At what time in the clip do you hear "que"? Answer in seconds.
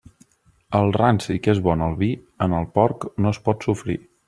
1.47-1.51